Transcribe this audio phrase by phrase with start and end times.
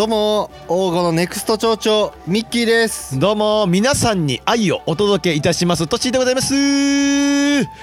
[0.00, 3.18] どうも王語のネクスト町長ミッキーです。
[3.18, 5.86] どうも皆さんに愛をお届けいたします。
[5.86, 6.54] とちでございます。
[6.54, 6.56] い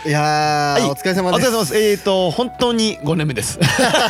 [0.09, 0.89] やー、はい。
[0.89, 1.48] お疲れ様おです。
[1.49, 1.77] 疲れ様です。
[1.77, 3.59] えーと本当に5年目です。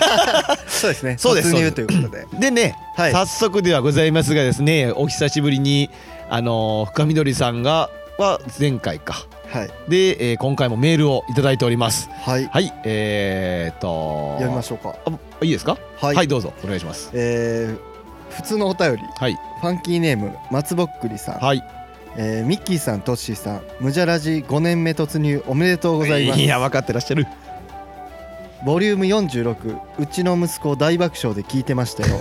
[0.69, 1.17] そうですね。
[1.17, 1.49] そうです。
[1.53, 2.25] 突入ということで。
[2.39, 3.11] でね、はい。
[3.11, 5.89] 早速ではございますがですねお久しぶりに
[6.29, 9.25] あのー深緑さんがは前回か。
[9.51, 9.69] はい。
[9.89, 12.09] で、えー今回もメールをいただいております。
[12.23, 12.45] はい。
[12.53, 12.71] はい。
[12.85, 14.95] えーと読みましょうか。
[15.05, 15.11] あ
[15.43, 15.77] いいですか？
[15.99, 16.53] ははい、どうぞ。
[16.63, 17.09] お願いします。
[17.13, 17.96] えー
[18.29, 19.03] 普通のお便り。
[19.17, 19.33] はい。
[19.33, 21.63] ファンキーネーム松ぼっくりさん、はい。
[22.15, 23.61] えーミッキーさんトッシーさん。
[23.79, 26.39] ムジャラジ5年目突入おめでとうございます。
[26.39, 27.25] いや分かってらっしゃる。
[28.65, 32.19] ボリューム46うちの息子大爆笑で聞いてましたよ。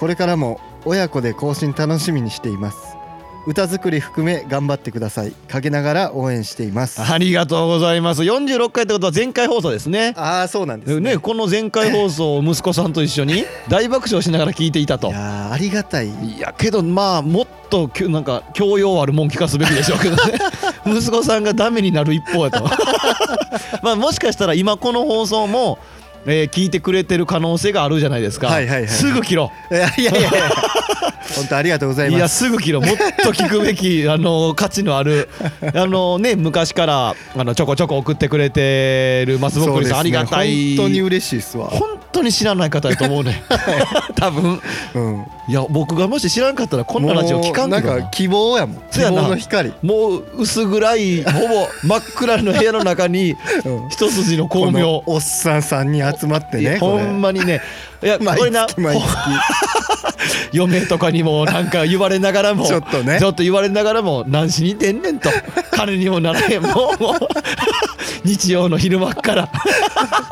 [0.00, 2.89] これからも親子で更新楽しみにしています
[3.46, 5.32] 歌作り含め頑張ってください。
[5.48, 7.00] 陰ながら応援しています。
[7.00, 8.22] ありがとうございます。
[8.22, 10.12] 46回ってことは前回放送ですね。
[10.16, 11.12] ああそうなんですね。
[11.12, 15.08] ね、この前回放送を息子さんと一緒に 大爆笑しながら聞いていたと。
[15.08, 15.10] い。
[15.12, 16.08] やーありがたい。
[16.08, 20.38] いやけどまあもっときゅなんか教養あるもん聞かすべきでしょうけどね。
[20.86, 22.68] 息子さんがダメになる一方やと。
[23.82, 25.78] まあもしかしたら今この放送も、
[26.26, 28.88] えー聞いてくれてる可能性があるじゃないですか、はいはいはい。
[28.88, 30.30] すぐ切ろいやいやいやいや
[31.40, 32.82] 本当ありがとうござういやいますすぐ切ろう。
[32.82, 35.28] もっと聞くべきあの価値のある
[35.74, 40.76] あのね昔からあのちょこちょこ送ってくれてる松ぼっくりさん、ありがたい。
[40.76, 41.66] 本当に嬉しいっすわ。
[41.68, 43.42] 本当に知らない方やと思うね。
[44.16, 44.60] 多分。
[44.94, 45.26] うん。
[45.48, 47.94] いや僕がもし知らんかったらこんなラジオ聞かんけどな。
[47.94, 48.82] んなか希望やもん。
[48.92, 49.72] 希望の光。
[49.82, 53.88] もう薄暗いほぼ真っ暗の部屋の中にうん。
[53.90, 54.86] 一筋のこ光明。
[54.86, 57.60] のおっさんさんに集まってねこほれんまにね。
[58.02, 58.80] いや毎これな月。
[58.80, 59.06] 毎月
[60.52, 63.18] 嫁とかにもなんか言われながらもちょっとね。
[63.18, 65.30] ちょっと言われながらも何しに出んねんと。
[65.72, 67.02] 金にもならへんもう。
[67.02, 67.18] も う
[68.24, 69.48] 日曜の昼間っから。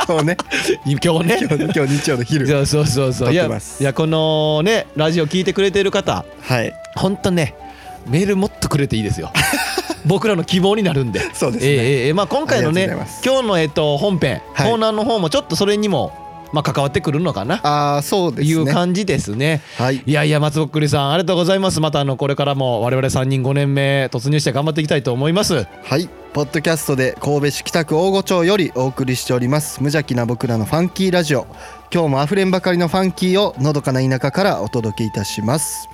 [0.06, 0.36] 今日ね。
[1.02, 1.38] 今日ね。
[1.40, 2.46] 今日今日日曜の昼。
[2.46, 3.32] そうそうそうそう。
[3.32, 6.72] いやいやこのねラジオ聞いてくれてる方はい。
[6.94, 7.54] ほんとね
[8.06, 9.32] メールもっとくれていいですよ。
[10.04, 11.20] 僕らの希望になるんで。
[11.34, 11.70] そうですね。
[11.70, 12.88] ええええまあ今回のあね
[13.24, 14.70] 今日のえっと本編、はい。
[14.70, 18.48] コーナーの方もちょっとそれにもまあ関わってくるのかな、ああそうですね。
[18.48, 19.62] いう感じですね。
[19.76, 20.02] はい。
[20.04, 21.80] いやいや松ぼっくりさんありがとうございます。
[21.80, 25.66] またあのこれからも我々3人5年目突入して頑張っていきたいと思います。
[25.84, 26.08] はい。
[26.32, 29.80] ポッドキャストで神戸市北区大御町よりお送りしております。
[29.80, 31.46] 無邪気な僕らのファンキーラジオ。
[31.92, 35.88] 今日もあふれんばかりのファンキーをのどかな田舎からお届けいたします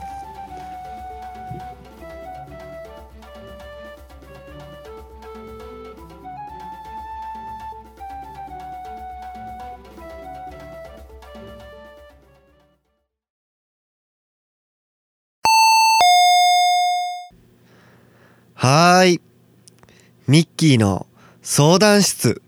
[18.64, 19.20] はーい。
[20.26, 21.06] ミッキーの
[21.42, 22.40] 相談室。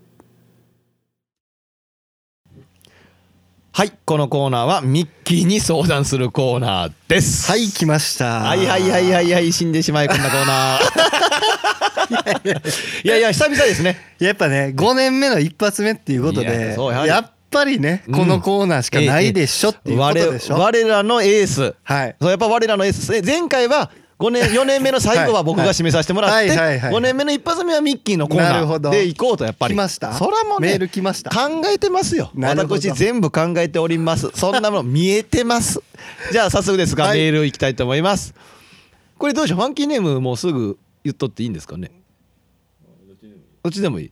[3.71, 7.51] はいこのコーナーはミッキーに相談するコーナーです。
[7.51, 8.39] はい来ました。
[8.39, 10.87] はいはいはいはいはい死んでしまいこんなコーナー。
[13.05, 14.15] いやいや久々ですね。
[14.17, 16.75] やっぱね5年目の一発目っていうことで
[17.05, 18.15] やっぱりねうん。
[18.15, 21.75] このコーナーしかないでしょっていうことでしょ、我我らのエース。
[21.83, 22.15] はい。
[22.19, 23.15] そうやっぱ我らのエース。
[23.15, 26.79] え前回は5年 4年目の最後は僕が締めさせてもらってはいはいはい。
[26.79, 29.75] はい5年目の一発目はミッキーのコーナーで行こうとやっぱり。
[29.75, 30.13] 来ました？
[30.13, 31.29] そらもうねメール来ました？
[31.29, 32.31] 考えてますよ。
[32.35, 34.29] 私全部考えております。
[34.33, 35.79] そんなもの見えてます。
[36.31, 37.19] じゃあ早速ですが、はい。
[37.19, 38.33] メールいきたいと思います。
[39.19, 39.59] これどうでしょう？
[39.59, 41.91] ファンキーネームもうすぐ言っとっていいんですかね？
[43.63, 44.11] どっちでもいい。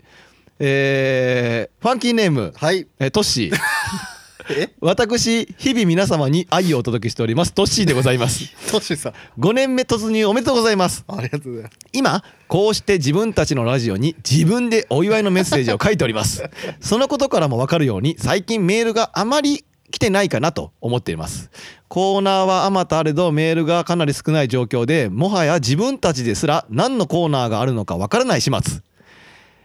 [0.59, 2.53] えー、ファンキーネーム。
[2.55, 2.87] はい。
[2.99, 3.55] えートッシー。
[3.55, 3.57] え
[4.79, 7.53] 私日々皆様に愛をお届けしております。
[7.53, 8.51] トッシーでございます。
[8.71, 9.13] トシさん。
[9.39, 11.03] 5年目突入おめでとうございます。
[11.07, 11.77] ありがとうございます。
[11.93, 16.43] 今こうして自分たちのラジオに自分でお祝いのメッセージを書いております。
[16.79, 21.49] そのことからもわかるように最近メールがあまり来てないかなと思っています。
[21.87, 28.81] コーナーはあまたあれどメールがかなり少ない状況でもはや自分たちですら何のコーナーがあるのかわからない始末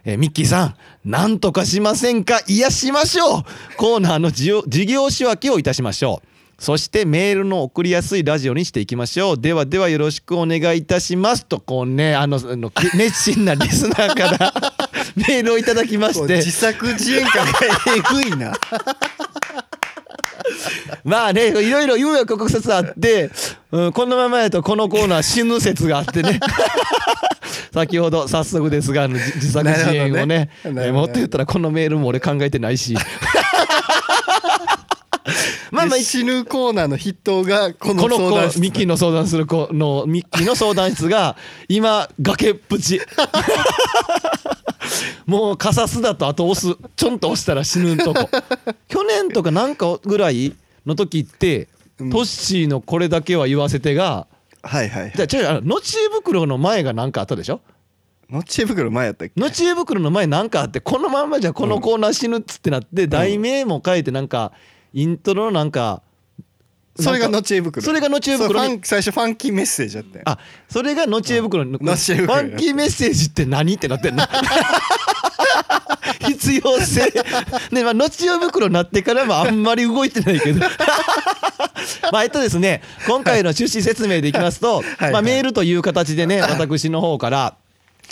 [0.03, 0.75] えーミッキーさん、
[1.09, 2.41] なんとかしませんか？
[2.47, 3.43] 癒、しましょう。
[3.77, 6.27] コーナーの事業仕分けをいたしましょう。
[6.61, 9.37] そしてメールの送りやすいラジオにしていきましょう。
[9.39, 11.45] ではではよろしくお願いいたします。
[11.47, 14.53] と、こうね、あの、の熱心なリスナーから
[15.15, 16.35] メールをいただきまして。
[16.35, 17.51] 自作自演感が
[17.95, 18.53] えぐいな。
[21.03, 23.29] まあねいろいろ紆余曲折あって、
[23.71, 26.39] うん、このままやとこのコーナー死ぬ説があってね。
[27.73, 30.49] 先ほど早速ですが自自作自演をねね。
[30.65, 32.95] えーもっと言ったらこのメールも俺考えてないし。
[35.71, 41.37] まあまあで死ぬコーナーの筆頭がこのこの子相談室ミッキーの相談する子のミッキーの相談室が
[41.69, 42.99] 今崖っぷち
[45.25, 46.77] もうカサスだとあと押す。
[46.95, 48.29] ちょんと押したら死ぬとこ。
[48.87, 50.55] 去年とかなんかぐらい
[50.85, 51.67] の時って、
[51.99, 52.09] うん。
[52.09, 54.27] トッシーのこれだけは言わせてが
[54.63, 57.61] はいはいじゃあ違うあののちえ袋の前がなんかあったでしょ？
[58.29, 59.39] のちえ袋前やったっけ？
[59.39, 64.51] のちえ袋の前なんかあってこのまんまじゃこのコーナー死ぬっつってなって、題名も書いてなんか
[64.93, 66.01] イントロのなんか
[66.99, 67.81] それがなんかのちえ袋。
[67.83, 68.53] それがのちえ袋に。
[68.53, 70.37] そうファン最初ファンキーメッセージだったよあ
[70.69, 74.23] それがのちえ袋ファンキーメッセージって何ってなってんの？
[76.27, 77.11] 必要性。
[77.71, 80.59] でまあのちえ袋になってからもあんまり動いてないけど。
[82.11, 85.11] まあえっとですね今回の趣旨説明でいきますと、はい。
[85.11, 87.55] まあ、メールという形でね私の方から、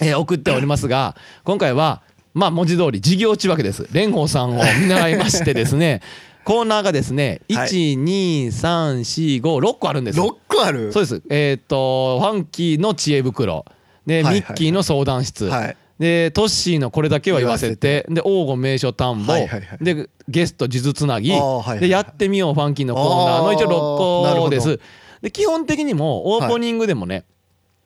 [0.01, 2.01] えー送っておりますが今回は
[2.33, 3.83] まあ文字通り事業地わけです。
[3.83, 6.01] 蓮舫さんを見習いましてですね
[6.49, 10.91] コーナーがですねはい12345個あるんです6個ある？
[10.91, 11.21] そうです。
[11.29, 13.65] えーっと、ファンキーの知恵袋。
[14.07, 15.45] で、はいはいミッキーの相談室。
[15.45, 18.05] はいで、トッシーのこれだけは言わせて。
[18.09, 19.31] で、黄金名所探訪。
[19.33, 21.31] はいはいはいで、ゲスト、数珠つなぎ。
[21.33, 23.69] あーはいはいはいで、やってみよう、ファンキーのコーナーの一応あー
[24.29, 24.79] なる6個ほどです。
[25.21, 27.25] で、基本的にも、オープニングでもね、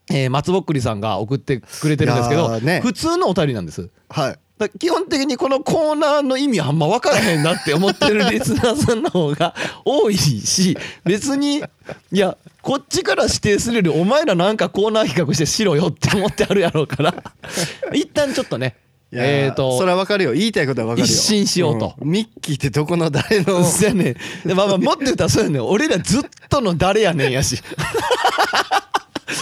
[0.10, 3.90] えー松ぼっくりさんが送ってくれてるんですけど、いやーね普通のお便りなんです。
[4.10, 4.36] はい
[4.80, 9.54] 基本的にこのコーナーの意味あんま分からへんなって思ってるリスナーさんの方が
[9.84, 17.14] 多いし別にいやこっちから指定するよりお前らなんかコーナー企画してしろよって思ってあるやろうから
[17.94, 18.76] 一旦ちょっとね
[19.16, 20.34] えっ、とそれはわかるよ。
[20.34, 21.14] 言いたいことはわかるよ。
[21.14, 21.94] 一新しようと。
[22.04, 22.10] ん。
[22.10, 23.64] ミッキーってどこの誰の？
[23.64, 27.62] そうやねでまあまあもっと言ったらそうやね俺らずっとの誰やねんやし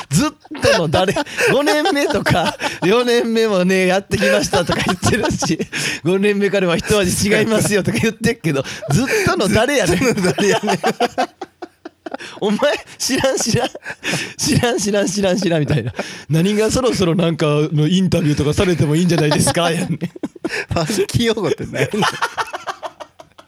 [0.10, 5.60] ずっとの誰5年目とか4年目もねやってきましたとか言ってるし
[6.04, 10.00] 5年目からは一味違いますよとか言ってっけどずっとの誰やねん。
[10.22, 10.78] 誰やねん。
[12.40, 12.60] お前
[12.98, 13.70] 知らん知らん
[14.38, 15.94] 知らん知らん知らん知らんみたいな。
[16.30, 20.00] 何がそろそろなんかのインタビューとかされてもいいんじゃないですかやんねん。
[20.00, 21.88] ファンキー用語って何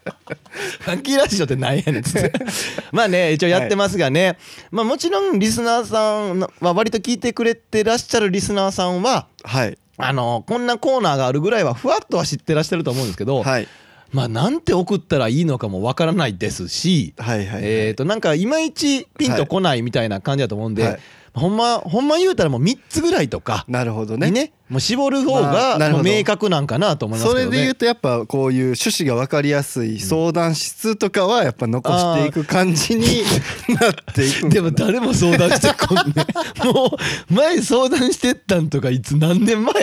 [0.82, 2.32] ファンキーラジオってなんやねんっつって。
[2.92, 4.38] まあね一応やってますがね、
[4.72, 9.78] まあもちろんリスナーさんは割と聞いてくれてらっしゃるリスナーさんははい。
[9.98, 13.68] あのこんなコーナーがあるぐらいはふわっとは知ってらっしゃると思うんですけど、はい。
[14.12, 17.62] まあなんて送ったらいいのかもわからないですし、はいはいはい。
[17.64, 21.00] えっ、となんかいまいちピンとこないみたいな感じだと思うんで、はい
[21.34, 24.28] ほんまほんま言うたらもう3つぐらいとかなるほどね。
[24.28, 27.46] にねもう絞る方まあが明確なんかなと思いますけどね。
[27.46, 33.24] それで言うとやっぱこういう趣旨が分かりやすい相談室とかはやっぱ残していく感じに
[33.80, 34.50] なっていく。
[34.50, 36.14] でも誰も相談してこんねん。
[36.74, 36.86] も
[37.30, 39.74] う前相談してったんとかいつ何年前？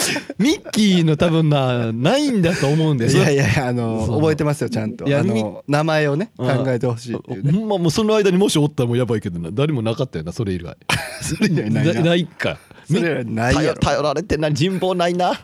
[0.38, 5.04] ミッキーの多分なないんだと思うんですいやいやいやあの覚えてますよちゃんと。
[5.06, 6.64] あの名前をねうん。
[6.64, 7.52] 考えてほしいっていうね。
[7.52, 9.50] ほんまもうその間にもしおったらもうやばいけどな。
[9.52, 10.76] 誰もなかったよなそれ以来
[11.22, 12.00] それ以外ないな。
[12.02, 12.58] ないか。
[12.86, 13.78] それ以外ないやろ。
[13.80, 14.48] 頼頼られてな。
[14.48, 15.32] い人望ないな。
[15.34, 15.36] い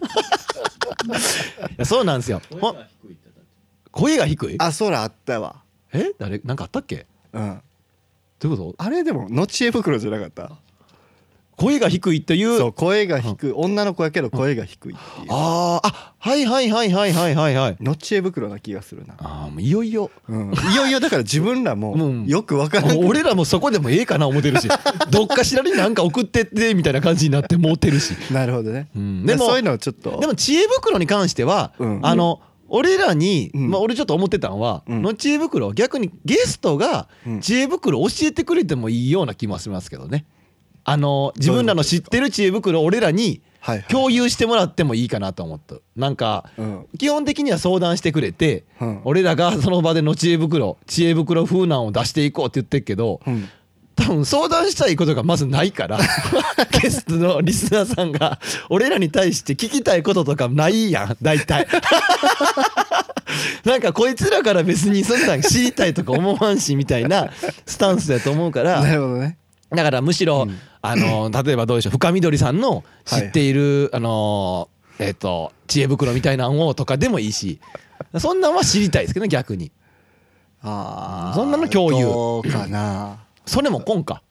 [1.77, 2.41] やそうなんですよ。
[2.61, 2.77] ほん
[3.93, 4.57] 声が低い？
[4.59, 5.63] あそらあったわ。
[5.93, 6.13] え？
[6.19, 6.39] 誰？
[6.45, 7.07] なんかあったっけ？
[7.33, 7.61] うん。
[8.41, 8.85] どういうこと？
[8.85, 10.51] あれでものちえ袋じゃなかった？
[11.57, 12.59] 声が低いという。
[12.59, 13.53] そう声が低い。
[13.53, 15.27] 女の子やけど声が低いっていう。
[15.31, 17.77] あーあはいはいはいはいはいはいはい。
[17.81, 19.15] のちえ袋な気がするな。
[19.19, 20.11] あーもういよいよ。
[20.29, 20.53] うん。
[20.53, 22.27] いよいよだから自分らも うん。
[22.27, 24.69] よく分からんもう俺らもそこでもええかな思ってるし。
[25.11, 28.89] どっかしらになんか送ってってみたいな感じになってもうてるし、なるほどね。
[28.95, 29.25] うん。
[29.27, 30.19] でもでもそういうのをちょっと。
[30.21, 32.01] でも知恵袋に関しては、うん。
[32.03, 33.71] あの俺らに、うん。
[33.71, 35.03] まあ、俺ちょっと思ってたのは、うん。
[35.03, 37.41] の知恵袋逆にゲストがうん。
[37.41, 40.25] 知恵袋教えてくれてもいいような気もしますけどね
[40.89, 43.43] あの自分らの知ってる知恵袋を俺らに
[43.89, 45.75] 共有してもらってもいいかなと思った。
[45.97, 46.87] なんかうん。
[46.97, 49.01] 基本的には相談してくれて、うん。
[49.05, 53.49] 俺らがその場での知恵袋知恵袋風なんを出していこうって言ってるけど、うん。
[53.97, 55.99] 多分相談したいことがまずないから
[56.83, 58.39] ゲストのリスナーさんが
[58.69, 61.67] 俺らに対して聞きたいこととかないやん大体。
[63.65, 67.31] なんかこいつらから別にそんなん知りたいとか思わんしみたいな
[67.67, 69.39] スタンスだと思うからなるほどね
[69.71, 70.47] だからむしろ、
[70.83, 74.69] あの 例えばどうでしょう深緑さんの知っている、あの
[74.99, 77.61] えっ、と知恵袋みたいなのをとかでもいいし
[78.19, 79.73] そんなんは知りたいですけどね逆に。
[80.63, 82.07] あーそんなの共有。
[82.07, 83.19] どうかな。
[83.45, 84.23] それも今か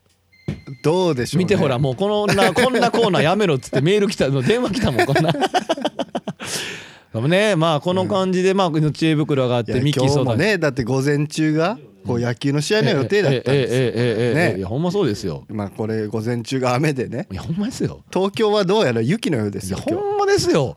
[0.84, 1.46] どうでしょうね。
[1.46, 5.32] 見てほらもうこんなこんなコーナーやめろっつってメール来たの電話来たもんこんな。
[7.14, 14.68] でもねまあこの感じでまあ知恵袋があってミッキー今日も相談ねだって午前中がこう野球の試合の予定だったんですよ。
[14.68, 15.46] ほんまそうですよ。
[15.50, 17.28] まあこれ午前中が雨でね。
[17.32, 18.02] いやほんまですよ。
[18.14, 19.80] 東京はどうやら雪のようですよ。
[19.86, 20.76] いやほんまですよ。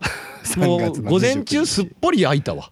[0.57, 2.71] もう午前中すっぽり開いたわ。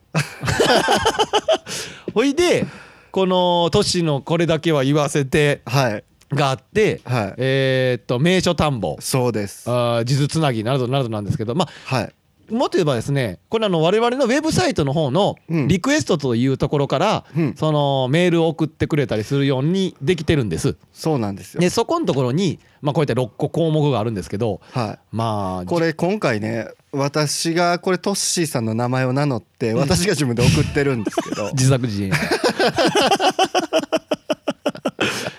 [2.14, 2.66] ほいで
[3.12, 5.62] この都市のこれだけは言わせて。
[5.66, 6.04] はい。
[6.30, 12.14] があって、はい、えー、っと名所探訪そうですあ地図つなぎなどなどなんですけどまあ、はい、
[12.50, 15.68] もっと言えばですねこれあの我々のウェブサイトの方のうん。
[15.68, 17.56] リクエストというところから、うん。
[17.56, 20.76] そのメールを送ってくれたりするようにできてるんです。
[20.94, 21.62] そうなんですよ。
[21.62, 25.00] でそこのところに、まあ、こういった6個項目があるんですけどはい。
[25.12, 31.50] まあこれ今回ね私がこれトッシーさんの名前を名乗って私が自分で送ってるんですけど。
[31.58, 32.12] 自作自演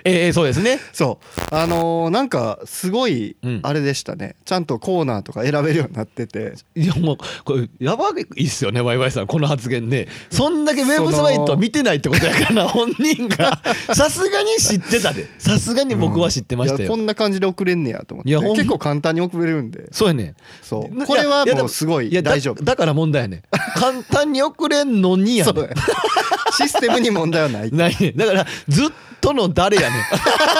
[0.04, 0.78] ええそうですね。
[0.92, 1.18] そ
[1.52, 1.54] う。
[1.54, 3.60] あのーなんかすごいうん。
[3.62, 4.36] あれでしたね。
[4.44, 6.54] ちゃんとコーナーとか選べるようになってて。
[6.74, 10.08] いやもうこれやばいっすよねワイワイさんこの発言ね。
[10.30, 13.60] そんだけウェブサイト見てないってことやから な本人が。
[13.94, 15.26] さすがに知ってたで。
[15.38, 18.30] さすがに僕は知ってましたよ、いやこんな感じで送れんねやと思って。
[18.30, 19.86] いやほん結構簡単に送れるんで。
[19.92, 21.06] そうやねそう。
[21.06, 22.64] これはいやもうすごいやだ大丈夫。
[22.64, 23.42] だから問題やね
[23.74, 25.64] 簡単に送れんのにやねそう。
[25.64, 25.70] や
[26.56, 27.70] システムに問題はない。
[27.72, 28.88] ないねだからずっ
[29.20, 30.06] との誰やね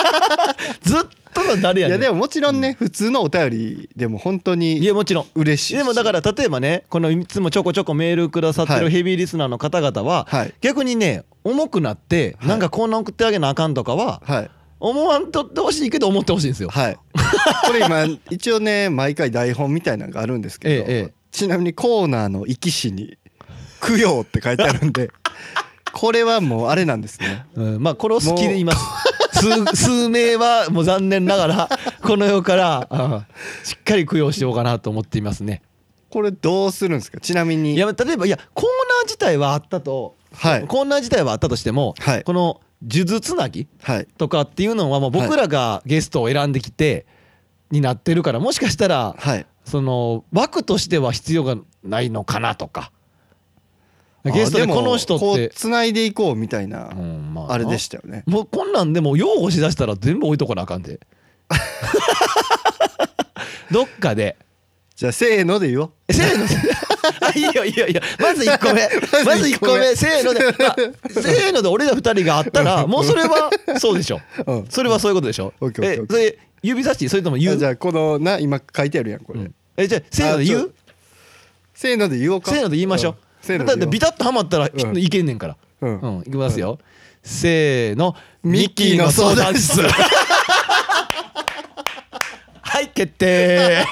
[0.81, 1.01] ずっ
[1.33, 5.25] との誰やねいやでももちろんね普通のお便りでも本当いにやもちろん。
[5.35, 5.77] 嬉しいし。
[5.77, 8.81] でもだから例えばねこのいつもちょこちょこメールくださってはい。
[8.81, 10.53] るヘビーリスナーの方々は、はい。
[10.61, 12.49] 逆にね重くなってはい。
[12.49, 14.51] なんかこんな送ってあげなあかんとかははい。
[14.79, 16.69] 思わんとってほしいけど思ってほしいんですよ。
[16.69, 16.95] はい。
[17.67, 21.13] これ今一応ね毎回台本みたいなのがあるんですけど、ええええ。
[21.31, 23.17] ちなみにコーナーの生き死に
[23.85, 25.11] 「供養」って書いてあるんで
[25.93, 27.45] これはもうあれなんですね。
[27.55, 28.79] うん、まあこれを好きで言います。
[29.39, 31.69] 数数名はもう残念ながら
[32.03, 33.25] この世からあ
[33.63, 35.61] しっかり供養しようかなと思っていますね。
[36.09, 37.19] これどうするんですか？
[37.19, 37.75] ちなみに。
[37.75, 40.67] いや例えばいやコーナー自体はあったと、はい。
[40.67, 42.23] コーナー自体はあったとしても、はい。
[42.23, 44.07] この数珠つなぎはい。
[44.17, 47.05] とかっていうのはもう僕らがゲストを選んできて
[47.71, 49.45] になってるからもしかしたらはい。
[49.65, 52.91] その枠としては必要がないのかなとか
[54.25, 55.49] ゲストでこの人って。
[55.49, 58.23] つないでいこうみたいな、うんまああれでしたよね。
[58.25, 60.99] もうこんなんでも擁護しだしたら全部置いとかなあかんで。
[63.71, 64.35] どっかで。
[64.95, 66.45] じゃあせーので言おうえせーの。
[67.21, 68.01] あいいよいいよいいよ。
[68.19, 68.89] まず1 個目。
[69.23, 69.95] まず1個目。
[69.95, 70.75] せーので、まあ
[71.09, 73.49] せーので俺ら2人があったらもうそれは
[73.79, 74.19] そうでしょ。
[74.45, 74.65] うん。
[74.69, 75.53] それはそういうことでしょ。
[75.61, 76.19] オッケーオッケーオッケー。
[76.19, 77.55] えそれ指差しそれとも言う？
[77.55, 79.53] あじゃあこのな今書いてあるやんこれ、うん。
[79.77, 80.73] えじゃあせーので言う？
[81.73, 82.51] せーので言おうか。
[82.51, 84.97] せーので言いましょう、んせーのだってビタッとハマったらうん。
[84.97, 85.57] いけんねんから。
[85.81, 85.99] うん。
[85.99, 86.77] うん、いきますよ、
[87.23, 88.15] せーの。
[88.43, 89.81] ミッキーの相談室。
[92.61, 93.83] はい決定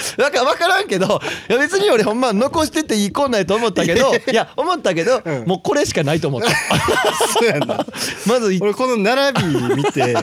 [0.18, 5.44] なんか分からんけどいや別に俺ほんま残してていいコーナーやと思ったけどいや思ったけど、うん。
[5.46, 6.48] もうこれしかないと思った。
[7.32, 7.84] そうやな。
[8.26, 10.16] まずい俺この並び見て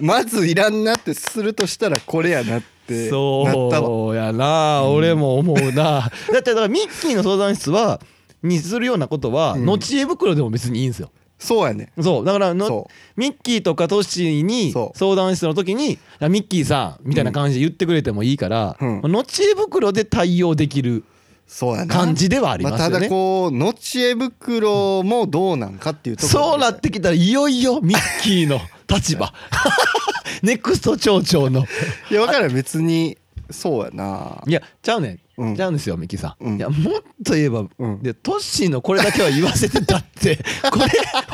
[0.00, 3.86] まずいらんなってするとしたらこれやなってなったわ。
[3.86, 6.10] そうやな、俺も思うな。
[6.32, 8.00] だってだからミッキーの相談室は
[8.42, 9.66] にするようなことは、うん。
[9.66, 11.92] のちえ袋でも別にいいんですよそうやね。
[12.00, 12.24] そう。
[12.24, 19.00] だからのそミッキーとかトッシーに相談室の時に「あミッキーさん」みたいな感じで言ってくれてもいいから、うん。
[19.02, 21.04] のちえ袋で対応できる
[21.46, 21.94] そうやな。
[21.94, 22.96] 感じではありますよね。
[22.96, 29.32] あ、ただこうのちえ袋もどうなんかっていうところそうなってきたらいよいよミッキーの 立場。
[30.42, 31.64] ネクスト町長の。
[32.10, 32.54] いや分からん。
[32.54, 33.16] 別に
[33.50, 34.42] そうやな。
[34.46, 35.56] いやちゃうねん、うん。
[35.56, 36.56] ちゃうんですよミッキーさん、うん。
[36.58, 38.02] いやもっと言えば、うん。
[38.02, 40.36] でトッシーのこれだけは言わせてたって
[40.70, 40.84] これ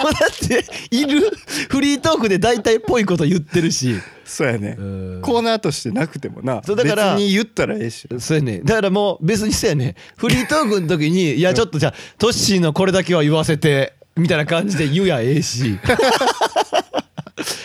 [0.03, 1.23] もうだっている
[1.69, 3.97] フリートークで大体っぽいこと言ってるし。
[4.25, 4.77] そうやね。
[4.79, 5.21] うん。
[5.23, 6.63] コーナーとしてなくてもな。
[6.65, 8.09] そうだから別に言ったらええし。
[8.19, 8.61] そうやね。
[8.65, 15.79] だからもう別にそうやねフリートークの時に「いやちょっとじゃあトッシーのこれだけは言わせて」みたいな感じで言うやええし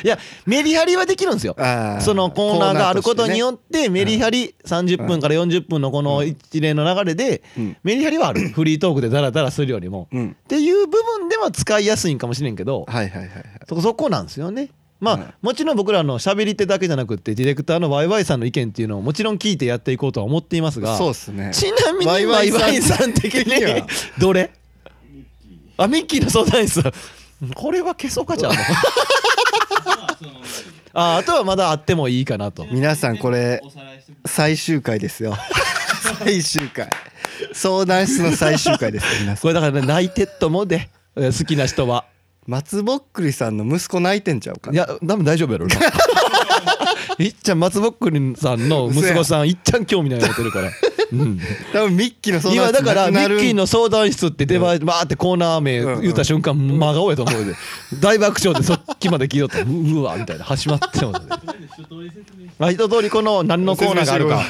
[0.03, 1.55] いやメリハリはできるんですよ。
[2.01, 7.77] そのコーナーがあることによっってメリハリ30分から40分のこの一連の流れでうん。
[7.83, 8.49] メリハリはある。
[8.49, 10.07] フリートークでダラダラするよりも。
[10.11, 10.37] うん。
[10.43, 13.43] っていう部分では使いやすいんかもしれんけどはいはいはいはい。
[13.67, 14.69] そそこなんですよね。
[14.99, 21.51] まあ、うんもちろん僕らの喋り手だけじゃなくってディレクターのワイワイさんの意見っていうのをもちろん聞いてやっていこうとは思っていますがそうっすね。
[21.53, 23.83] ちなみにワワイイワイさん的に。
[24.19, 24.51] どれ？
[25.77, 26.23] あミッキー。
[26.23, 26.83] の相談室。
[27.55, 28.51] これは消そうかじゃん
[30.93, 32.65] ああとはまだあってもいいかなと。
[32.71, 33.61] 皆さんこれ
[34.25, 35.35] 最終回ですよ。
[36.19, 36.89] 最終回。
[37.53, 39.41] 相談室の最終回ですよ皆さん。
[39.41, 42.05] これだからね泣いてっともでえー好きな人は。
[42.47, 45.75] 松ぼっくりさんの息子泣いてんちゃうかいや多分大丈夫やろな。
[47.23, 50.67] いっちゃん松ぼっくりさんの息子さんいっちゃん興味ないやってるから。
[50.67, 50.73] うん
[51.73, 57.53] 多分ミッキーの相談今だからミッキーの相談室って出ばバーってコーナー名言った瞬間真顔やと思うで。
[57.99, 59.65] 大爆笑でそっちまで聞いとったう
[59.99, 61.33] うわみたいな始まってますね。
[62.59, 64.43] まあ一通りこの何のコーナーがあるか。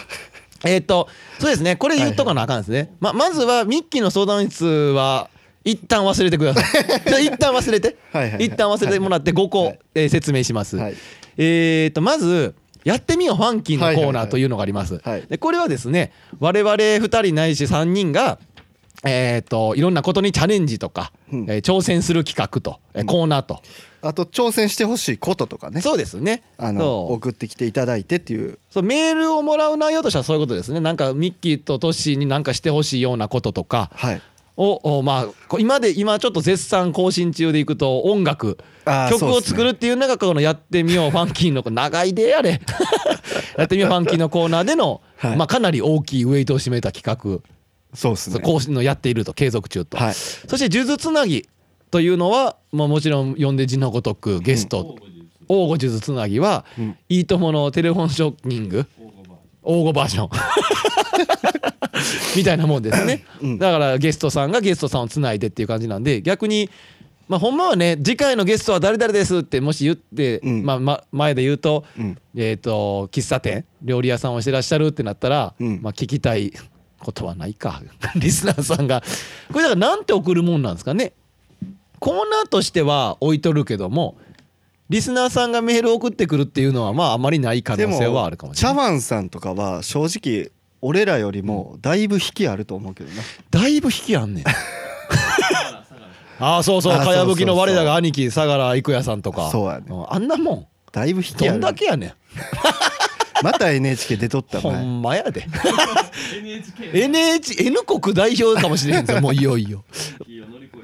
[0.66, 1.08] えーっと
[1.40, 2.92] そうですねこれ言っとかなあかんですね。
[3.00, 5.30] ままずはミッキーの相談室は
[5.64, 6.64] 一旦忘れてください。
[7.08, 7.96] じゃあ一旦忘れて。
[8.40, 10.76] 一旦忘れてもらって5個はいえー説明します。
[10.76, 10.96] はい。
[11.38, 15.00] えーっとまずやってみようファンキーのコーナーというのがあります。
[15.04, 15.24] はい。
[15.28, 18.40] でこれはですね我々2人ないし3人が
[19.06, 21.44] えーっといろんなことにチャレンジとか、うん。
[21.50, 23.62] えー挑戦する企画と、えーコーナーと、
[24.02, 25.82] あと挑戦してほしいこととかね。
[25.82, 26.44] そうですね。
[26.58, 28.60] あの送ってきていただいてっていう。
[28.70, 30.80] そうメールをもらう内容としてはそういうことですね。
[30.80, 34.22] なんかミッキーとトッシーに何かしてほしいようなこととかはい
[34.60, 38.58] をおまあこ今で今ちょっと絶賛更新中でいくと音楽
[39.10, 42.60] 曲を作るっていうのがこのやってみようファンキーの長いでやれ。
[43.58, 45.38] やってみようファンキーのコーナーでの、はい。
[45.38, 47.42] まあかなり大きいウェイトを占めた企画。
[47.94, 48.40] そうですね。
[48.42, 50.14] 更新のやっていると継続中と、はい。
[50.14, 51.48] そして数珠つなぎ
[51.90, 54.98] というのは、まあ、もちろん呼んで字のごとくゲスト、
[55.48, 56.98] 王吾数珠つなぎは、うん。
[57.08, 58.86] いいとものテレフォンショッキング
[59.70, 60.30] 王吾バージョン。
[62.36, 63.60] みたいなもんですね、うん。
[63.60, 66.70] だからゲストさんがゲストさんをつないでっていう感じなんで逆に
[67.28, 70.66] まあほんまはね次回のゲストは誰々ですってもし言って、うん。
[70.66, 72.18] まあま前で言うと,、うん。
[72.36, 75.80] えっ、と喫茶店料理屋さんをしてらっしゃるってなったら、うん。
[75.82, 76.52] まあ聞きたい
[77.00, 77.82] ことはないか。
[78.16, 79.04] リスナーさんが。
[79.52, 81.14] これだからなんて送るもんなんですかね。
[82.00, 84.16] コーナーとしては置いとるけども
[84.90, 93.22] リスナーさんがメールを送ってくるっていうのはまああまりない可で能性はあもるかもしれない茶碗さんとかは正直俺らよりもだいぶ引きあると思うけどな。
[93.52, 94.46] だいぶ引きあんねん。
[96.42, 99.50] ああそうそうかやぶきの我らが兄貴相良郁也さんとか。
[99.52, 100.06] そうやねん。
[100.10, 100.66] あんなもん。
[100.92, 102.14] だいぶ引きあどんるだけやねん。
[103.44, 105.46] また NHK 出とったほ前んまやで。
[106.94, 109.84] NH N 国代表かもしれへんぞもういよいよ。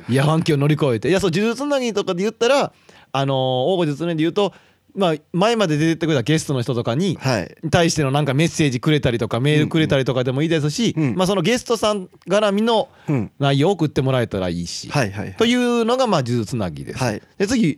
[0.07, 1.09] いや反響乗り越えて。
[1.09, 2.73] いやそう呪術つなぎとかで言ったら
[3.17, 4.53] あのー大御術つなぎで言うと
[4.95, 7.55] まあ前まで出てくれたゲストの人とかにはい。
[7.69, 11.15] 対してのなんかメッセージくれたりとかメールくれたりとかでもいいですし、うん。
[11.15, 13.31] まあそのゲストさん絡みのうん。
[13.37, 14.89] 内容を送ってもらえたらいいし、
[15.37, 16.99] というのがまあ呪術つなぎです。
[17.03, 17.21] はい。
[17.37, 17.77] で次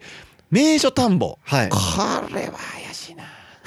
[0.52, 1.69] 名所探訪、はい。
[1.69, 1.76] こ
[2.36, 2.87] れは怪しいな。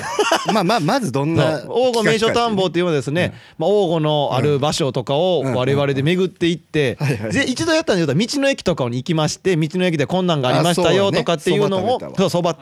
[0.53, 5.55] まあまあまずどんな王吾名所探訪っていうのはですね、まあ、王吾のある場所とかをうん。
[5.55, 6.97] 我々で巡っていって、
[7.33, 12.57] で一度やったんで言うと道の駅とかに行きまして道の駅でこんなんがありましたよとかっていうのをそうそば。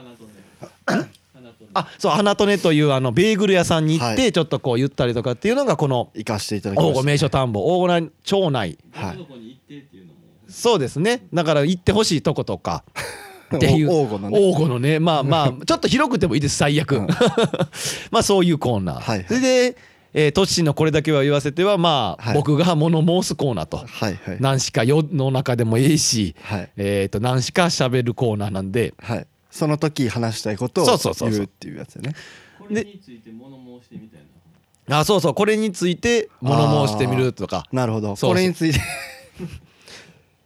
[1.74, 4.16] あそう花とねというあのベーグル屋さんに行っはい。
[4.16, 8.78] てちょっとこう言ったりとかっていうのがこの行かせていただきま名所探訪王吾町内。
[8.92, 9.26] はい。
[10.48, 11.26] そうですね。
[11.32, 12.82] だから行ってほしいとことか
[13.56, 13.90] っていう。
[13.92, 14.38] お王吾のね。
[14.38, 14.98] 王吾のね。
[14.98, 16.56] まあまあ ちょっと広くてもいいです。
[16.56, 17.06] 最悪、うん。
[18.10, 19.26] まあそういうコーナー、はいはい。
[19.28, 19.76] それで、
[20.14, 22.34] えー、トッシーのこれだけは言わせてはまあ、はい。
[22.34, 23.78] 僕が物申すコーナーと。
[23.78, 24.36] はいはい。
[24.40, 26.70] 何しか世の中でもええし、はい。
[26.76, 28.94] えー、と何しか喋るコーナーなんで。
[28.98, 29.26] はい。
[29.50, 31.38] その時話したいことをそうそうそうそう。
[31.38, 32.14] 言うっていうやつよね。
[32.58, 34.20] これについて物申してみたい
[34.86, 35.00] な。
[35.00, 35.34] あそうそう。
[35.34, 37.64] これについて物申してみるとか。
[37.72, 38.08] なるほど。
[38.08, 38.30] そうそう。
[38.30, 38.80] これについて。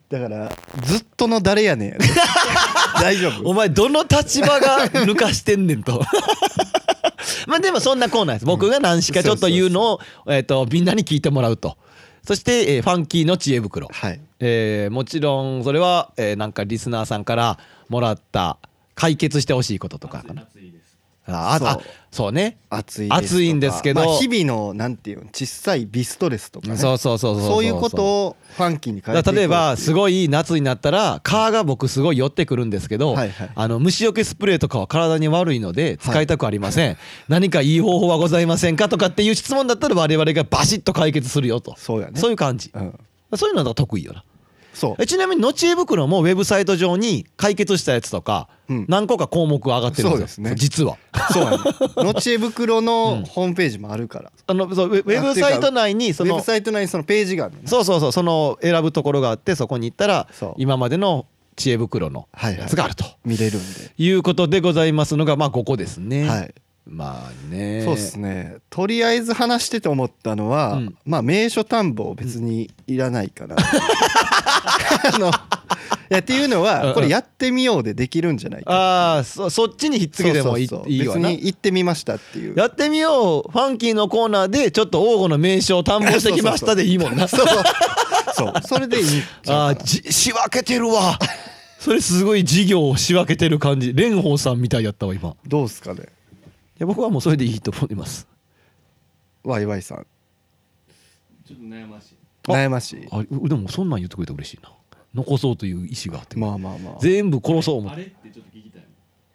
[0.08, 1.88] だからずっとの誰やねん。
[1.92, 2.04] やね
[3.02, 3.50] 大丈夫？
[3.50, 6.00] お前どの立場が抜かしてんねんと。
[7.48, 8.46] まあでもそんなコーナーです。
[8.46, 11.76] 僕が何しかちょっと言うのを、えー、とみんなに聞いてもらうと。
[12.24, 14.20] そして、えーファンキーの知恵袋、はい。
[14.38, 18.58] えーもちろんそれは、えーなんかリスナーさんからもらった
[18.94, 20.44] 解決してほしいこととかかな
[21.26, 21.80] ああ
[22.10, 22.32] そう。
[22.32, 22.58] ね。
[22.68, 24.04] 暑い暑いんですけど。
[24.04, 26.76] まあ、日々のなんていうの小さいビストレスとかね。
[26.76, 27.64] そうそうそうそうそう。
[27.64, 33.50] いうことをファンキーに変えて例えばすいごい夏になったら蚊が僕すごい寄ってくるんですけど、はいはい。
[33.54, 36.96] あの虫除けスプレーとかは体に悪いので使いたくありません、
[37.28, 41.74] 何かいい方法はございませんかとかっていう質問だったら我々がバシッと解決するよと。
[41.78, 42.14] そうやね。
[42.16, 42.98] そういう感じ、うん、
[43.36, 44.24] そういうのが得意よな
[44.72, 45.02] そう。
[45.02, 48.86] えちなみにのちえ袋もウェブサイト上に解決したやつとかうん。
[48.88, 50.54] 何個か項目が上がってるんですよ、ね。
[50.56, 50.96] 実は。
[51.32, 51.58] そうやね
[51.96, 57.68] のちえ袋のホームページもあるから、あのそうウェブサイト内にそのウェブサイト内にそのページがあるのね。
[57.68, 62.60] そうそうそうその選ぶところがあってそこに行ったら今までの知恵袋のはいはい。
[62.62, 63.04] やつがあると。
[63.24, 66.28] 見れるんで、いうことでございますのがまあここですね。
[66.28, 66.54] はい
[66.86, 67.82] まあね。
[67.84, 68.56] そうですね。
[68.68, 70.96] とりあえず話してて思ったのは、うん。
[71.04, 73.56] まあ名所探訪別にいらないかな、
[75.14, 75.32] あのい
[76.08, 76.68] やっていうのうんうん。
[76.68, 78.72] はこれやってみようでできるんじゃないか。
[78.72, 80.84] ああそそっちにひっつけてもいいそ。
[80.88, 82.54] 別に行ってみましたっていう。
[82.56, 83.50] やってみよう。
[83.50, 87.26] ファンキーのコーナーでちょっと王吾の名称を探訪してきましたでいいもんな。
[87.28, 87.46] そう
[88.34, 88.52] そう。
[88.66, 91.18] それでいいああ仕分けてるわ。
[91.78, 93.92] それすごい事業を仕分けてる感じ。
[93.92, 95.30] 蓮舫さんみたいやったわ今。
[95.30, 96.00] いどうすかね。
[96.00, 96.06] や
[96.86, 98.26] 僕はもうそれでいいと思います。
[99.44, 100.06] ワイワイさん。
[101.46, 102.16] ちょっと悩ましい。
[102.48, 103.08] あ悩ましい。
[103.10, 104.70] あでもそんなん言ってくれて嬉しいな。
[105.14, 106.94] 残そうという意思があって、まあまあまあ。
[107.00, 107.96] 全部殺そう思って。
[107.96, 108.04] あれ？
[108.04, 108.84] ってちょっと聞きたい。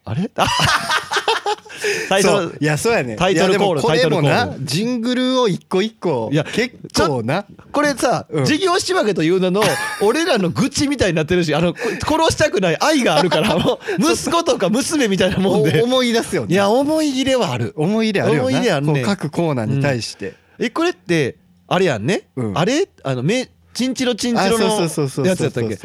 [0.06, 0.32] あれ？
[0.36, 0.48] あ
[2.10, 8.46] タイトルいやそうやねタイトルコールこれもなジングルを一個一個いや結構なこれさ、うん。
[8.46, 9.62] 事業仕分けという名の
[10.02, 13.58] 俺らの愚痴みたいになってるしあのこ殺したくない愛があるから
[14.00, 15.82] 息子とか娘みたいなもんで。
[15.82, 16.54] お思い出すよね。
[16.54, 17.74] いや思い入れはある。
[17.76, 18.42] 思い入れあるよな。
[18.42, 22.58] 思い入れあるね各コーナーに対して、えこれってあれやんね、うん。
[22.58, 22.88] あれ？
[23.04, 25.28] あのめチンチロチンチあロのそうそうそうそう。
[25.28, 25.78] やつやったっけ？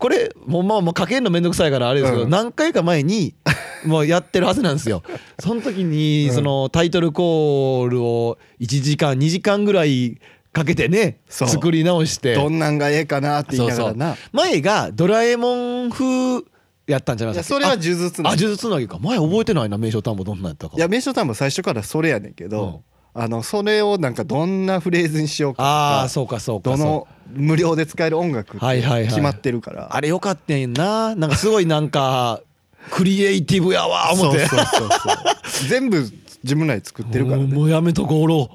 [0.00, 2.30] これもうまあもうかけんのめんどくさいからあれですけど、うん。
[2.30, 3.34] 何回か前に
[3.84, 5.02] もうやってるはずなんですよ。
[5.38, 10.18] その時にうんそのタイトルコールを1時間2時間ぐらい
[10.52, 12.34] かけてね作り直して。
[12.34, 14.16] どんなんがええかなって言いながらな。
[14.32, 16.44] 前がドラえもん風
[16.86, 17.54] やったんじゃないですか？
[17.54, 18.98] それは呪術なあい呪術つなぎか。
[18.98, 20.76] 前覚えてないな名称単語どんなんやったか。
[20.78, 22.82] や名所タンも最初からそれやねんけど、
[23.12, 29.08] あのそれをなんかどんなフレーズにしようかとかああそうかそうかどの無料で使える音楽ってはいはいはい。
[29.08, 31.14] 決まってるから、あれよかったんな。
[31.14, 32.40] なんかすごいなんか
[32.90, 34.46] クリエイティブやわ思って。
[34.46, 35.68] そうそうそうそう。
[35.68, 36.10] 全部
[36.42, 37.44] 自分らで作ってるからね。
[37.44, 38.50] もうもうやめとこうろ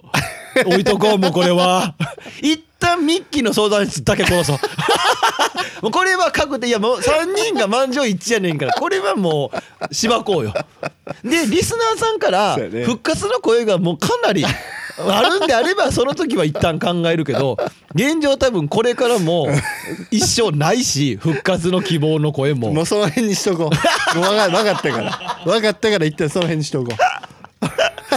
[0.65, 1.95] 置いとこうもうこれは。
[2.41, 4.53] 一 旦ミッキーの相談室だけ殺そ。
[4.53, 4.57] う
[5.83, 9.51] もうこれは確定いやもう3人が満場一致やねんからこれはも
[9.89, 10.53] うしばこうよ。
[11.23, 14.43] でリスナーさんから復活の声がもうかなり
[14.97, 17.57] あるんであればその時は一旦考えるけど
[17.93, 19.47] 現状多分これからも
[20.09, 22.71] 一生ないし復活の希望の声も。
[22.71, 24.19] もうその辺にしとこう。
[24.19, 25.41] 分かったから。
[25.45, 27.34] 分かったから一旦その辺にしとこう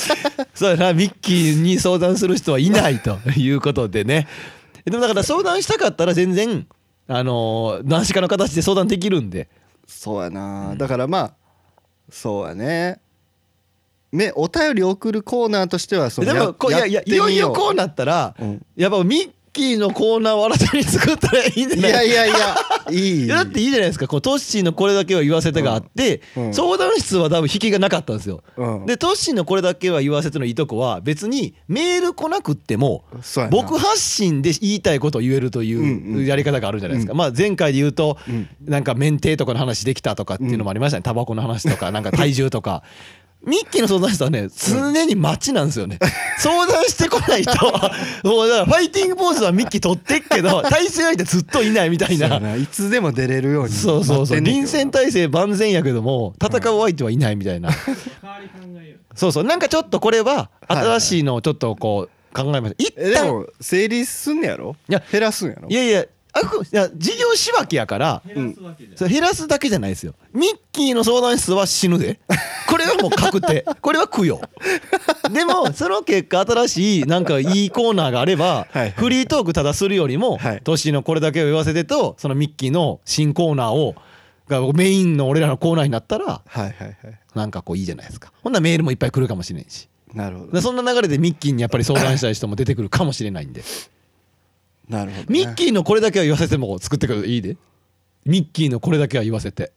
[0.55, 4.27] そうやなミッキーに相談する人はいないということでね。
[4.85, 6.67] でもだから相談したかったら全然
[7.07, 9.49] あのー何しかの形で相談できるんで。
[9.87, 10.75] そうやな。
[10.77, 11.33] だからまあ
[12.11, 13.01] そうやね。
[14.13, 18.67] ねお便り送るコーナーとしてはそのでもこういやいやいよいよこうなったら、うん。
[18.77, 22.09] やっぱミッキーのコーナーを新たに作ったらいいんじゃない？
[22.09, 22.57] いやいやいや
[22.91, 23.27] いい。
[23.27, 26.47] だっていいじゃないですかこうトッシーのこれだけは言わせてがあって、うん。
[26.47, 28.87] うん相談室は多分引きがなかったんですよ、うん。
[28.87, 33.05] でトッシーのこれだけは言わせてのいいとこは別にメール来なくっても
[33.51, 35.77] 僕発信で言いたいことを言えるといん
[36.15, 36.27] ううん。
[36.27, 38.49] やり方があるじゃないですか、まあ前回で言うとうん。
[38.65, 41.03] なんか免停とかの話できたとかっていうのもありましたね。
[41.03, 42.83] タバコの話とかなんか体重とか。
[43.47, 45.99] ミッキーの相談室はね常に待ちなんですよね。
[46.39, 47.53] 相談してこないと。
[48.29, 52.41] もうだからファイティングポーズはミッキー取ってっけど対戦相手ずっといないみたいな。
[52.41, 52.57] な。
[52.57, 54.41] いつでも出れるようにそうそうそう。
[54.41, 57.71] 臨戦態勢万全やけども戦う相手はいないみたいな。
[57.71, 57.77] 代
[58.31, 59.45] わり考えようそうそう。
[59.45, 62.85] なんかちょっとこれは新しいのをちょっとこう考えました。
[62.85, 64.77] 一えで旦も整理すんねやろ？
[64.89, 65.69] いや減らすんやろ？
[65.69, 66.05] いやいや
[66.39, 70.15] あくいや事業仕分けやから減らすわけじゃそれ減らすだけじゃないですよ。
[70.33, 72.21] ミッキーの相談室は死ぬで。
[72.69, 73.65] これはもう確定。
[73.81, 74.41] これは供養。
[75.33, 80.63] でもその結果新しいなんかいいコーナーがあればフリートークただするよりもはい。
[80.63, 83.95] トのこれだけを言わせてとそのミッキーの新コーナーを
[84.49, 86.43] がメインの俺らのコーナーになったら
[87.35, 88.33] なんかこういいじゃないですか。
[88.43, 89.89] ほんならメールもいっぱい来るかもしれんし。
[90.15, 90.53] なるほど。
[90.53, 93.63] でそんな流れでミッキーにやっぱり相談したい人も出てくるかもしれないんで
[94.89, 95.27] なるほどね。
[95.29, 97.57] ミッキーのこれだけは言わせても作ってくるいいで？
[98.25, 99.73] ミッキーのこれだけは言わせて。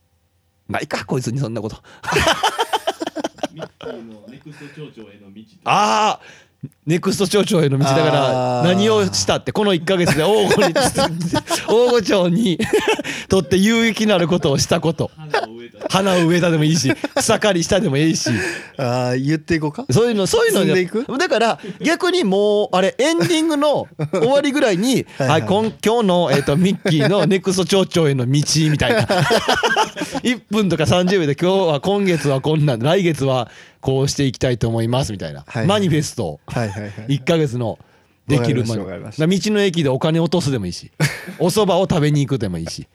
[0.70, 1.78] ないかこいつにそんなこと。
[3.54, 6.22] ミッキーのネクスト町長への道ああ
[6.86, 10.74] ネクスト町長への道だから何をしたってこの1か月で大御に
[11.68, 12.60] 大御町に
[13.30, 15.10] とって有益なることをしたこと
[15.92, 18.30] 花を植えたでもいいし 草刈りしたでもいいし。
[18.78, 19.86] ああ言っていこうか？
[19.92, 21.06] そういうのそういうのでいく？
[21.18, 28.32] だから逆にもうあれエンディングの 終わりぐらいに「はい今今日の、えー、とミッキーのネクスト町長への道」
[28.72, 29.02] みたいな。
[30.24, 33.50] 1分とか30秒で今日は今月はこんなん来月は
[33.80, 36.26] こうしていきたいと思いますみたいな、はいマニフェスト。
[36.26, 36.92] をはいはいはい。
[37.18, 37.80] 1ヶ月の
[38.28, 39.28] できるましたまわかりました。
[39.28, 40.92] 道の駅でお金落とすでもいいし
[41.40, 42.88] お蕎麦を食べに行くでもいいし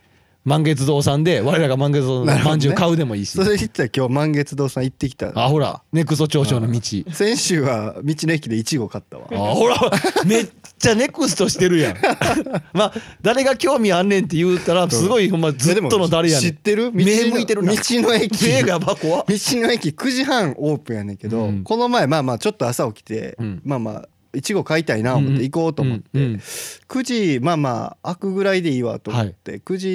[0.47, 5.33] 満月堂さんで我らが満月堂のまんじゅう買うでもいいし、それ言ったら今日満月堂さん行ってきた。
[5.35, 5.83] あほら。
[5.93, 6.81] ネクスト町長の道。
[7.13, 9.27] 先週は道の駅でイチゴ買ったわ。
[9.33, 9.77] あほら。
[10.25, 11.97] めっちゃネクストしてるやん。
[12.73, 16.51] まあ誰が興味あんねんって言うたらすごいほんまずっとの誰やねん。
[16.53, 16.93] 知ってる？
[16.93, 17.73] 道の目向いてるな。
[17.73, 18.45] 道の駅。
[18.45, 21.65] 目が道の駅9時半オープンやねんけど、うん。
[21.65, 23.63] この前まあまあちょっと朝起きて、うん。
[23.65, 26.35] まあまあいちご買いたいな思って行こうと思って、うんうん。
[26.37, 29.89] 9時まあまあ開くぐらいでいいわと思って、9時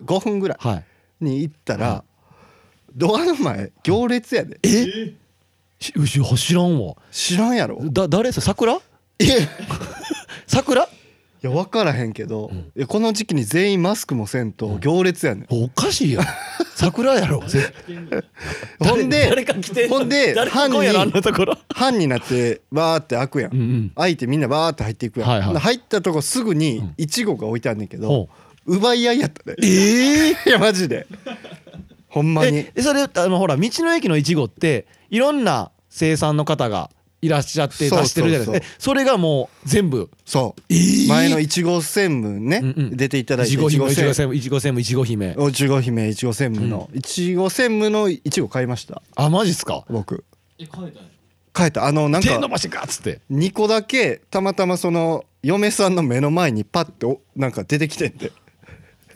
[0.00, 0.84] 25分ぐらいはい。
[1.20, 2.04] に行ったら、は
[2.94, 4.58] ドアの前行列やで。
[4.62, 5.14] え？
[5.78, 6.96] 知らんわ。
[7.10, 7.78] 知らんやろ。
[7.84, 8.74] だ誰それ桜？
[8.74, 9.36] いや。
[10.46, 10.88] 桜？
[11.42, 12.56] いや分からへんけど、ん。
[12.76, 16.20] いやこの時期に全員マスクもせんと行列やねん、おかしいよ
[16.74, 17.42] 桜やろ。
[17.46, 17.72] 絶
[18.80, 19.98] ほんで誰か来てんの？
[19.98, 21.56] ほんで誰か来んやろあんなところ。
[21.74, 23.60] 班になってバーって開くやん、うん。
[23.60, 25.52] うん開いてみんなバーって入っていくやん、はいはい。
[25.52, 28.28] で入ったとこすぐにいちごが置いてあんねんけど、ほ
[28.66, 29.56] 奪い合いやったね。
[29.62, 31.06] ええ いやマジで。
[32.08, 32.66] ほんまに。
[32.74, 36.90] えそれあのほら道の駅のいちごっていろんな生産の方が
[37.20, 38.76] いらっしゃって出してるじゃないですか。
[38.78, 40.08] それがもう全部。
[40.24, 40.62] そう。
[40.68, 41.08] えー。
[41.08, 42.74] 前のいちご専務ね、うん。
[42.76, 45.34] うん出ていただいていちご姫いちご専専務いちご専務いちご姫。
[45.36, 46.88] おいちご姫いちご専務の。
[46.94, 49.02] いちご専務のいちご買いました。
[49.16, 49.84] あマジっすか？
[49.90, 50.24] 僕。
[50.58, 51.00] え変えた
[51.52, 51.86] 買えた。
[51.86, 53.20] あのなんか手伸ばしかっつって。
[53.32, 58.32] 2個だけたまたまその嫁さんの目の前にパッておなんか出てきてんで。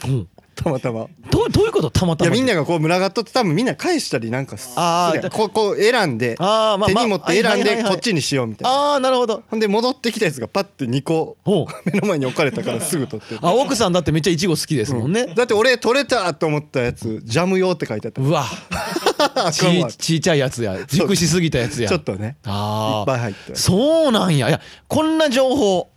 [0.06, 0.28] うん。
[0.54, 1.90] たまたまどうどういうこと？
[1.90, 8.78] たまたまいやみんながこう群がっとって多分みんな返したりなんかすあーするやんこうこう選んであーまあまあ手に持って選んでこっちにしようみたいな。
[8.78, 9.42] ああなるほど。
[9.48, 11.72] ほんで戻ってきたやつがパッて2個ほう。
[11.90, 18.20] 目の前に置かれたからすぐ取ってあ奥さんだってめっちゃいちご好きですもんね、だって俺取れたと思ったやつジャム用って書いてあった。
[18.20, 18.44] うわ。
[19.34, 20.76] あちちいちゃいやつや。
[20.86, 21.88] 熟しすぎたやつや。
[21.88, 22.26] ちょっとね。
[22.26, 24.48] いっああぱい入ってそうなんや。
[24.48, 25.88] いやこんな情報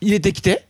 [0.00, 0.64] 入れてきて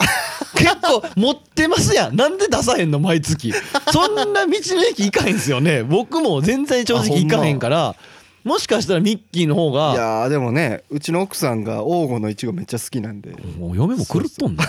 [0.56, 2.16] 結構持ってますやん。
[2.16, 3.52] なんで出さへんの毎月。
[3.92, 4.46] そんな道の
[4.84, 5.82] 駅行かへんすよね。
[5.82, 7.94] 僕も全然正直行かへんから。
[8.42, 13.32] もしかしたらミッキーの方いがやーでもねうちの奥さんが黄金のいちごめっちゃ好きなんで。
[13.58, 14.64] もう嫁も狂っとんだ